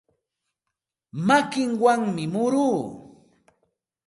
[1.27, 2.81] Makiwanmi muruu.